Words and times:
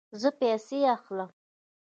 زه 0.21 0.29
پیسې 0.39 0.79
اخلم 0.95 1.29